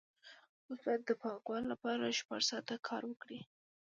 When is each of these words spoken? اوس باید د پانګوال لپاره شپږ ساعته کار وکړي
اوس 0.67 0.79
باید 0.85 1.01
د 1.05 1.11
پانګوال 1.21 1.63
لپاره 1.71 2.15
شپږ 2.19 2.41
ساعته 2.49 2.75
کار 2.87 3.03
وکړي 3.07 3.39